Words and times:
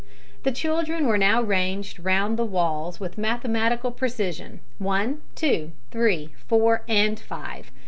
The 0.41 0.51
children 0.51 1.05
were 1.05 1.19
now 1.19 1.43
ranged 1.43 1.99
round 1.99 2.35
the 2.35 2.43
walls 2.43 2.99
with 2.99 3.19
mathematical 3.19 3.91
precision 3.91 4.59
one, 4.79 5.21
two, 5.35 5.73
three, 5.91 6.31
four, 6.47 6.81
and 6.87 7.19
five. 7.19 7.69